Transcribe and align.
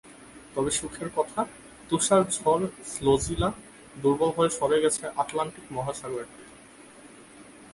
তবে 0.55 0.71
সুখের 0.71 1.09
কথা, 1.15 1.39
তুষারঝড় 1.89 2.65
স্লোজিলা 2.85 3.49
দুর্বল 3.95 4.31
হয়ে 4.37 4.51
সরে 4.57 4.77
গেছে 4.83 5.03
আটলান্টিক 5.21 5.65
মহাসাগরের 5.71 6.29
দিকে। 6.31 6.55